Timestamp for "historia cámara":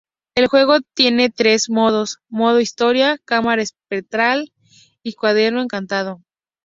2.59-3.61